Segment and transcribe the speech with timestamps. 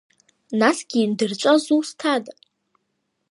[0.59, 2.33] Насгьы индырҵәаз зусҭада!